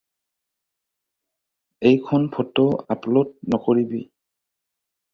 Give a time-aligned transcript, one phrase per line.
[1.91, 2.67] এইখন photo
[2.99, 4.05] upload নকৰিবি।